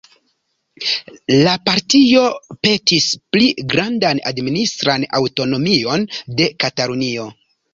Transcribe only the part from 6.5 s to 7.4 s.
Katalunio.